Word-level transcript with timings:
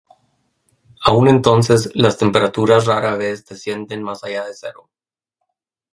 Aún 1.03 1.27
entonces, 1.27 1.91
las 1.93 2.17
temperaturas 2.17 2.87
rara 2.87 3.15
vez 3.17 3.45
descienden 3.45 4.01
más 4.01 4.23
allá 4.23 4.43
de 4.45 4.55
cero. 4.55 4.89